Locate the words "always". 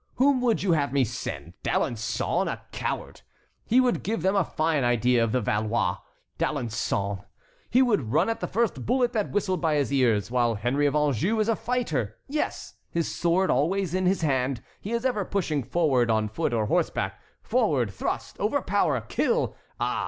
13.51-13.93